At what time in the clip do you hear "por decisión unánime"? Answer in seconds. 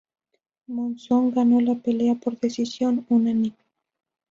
2.15-3.55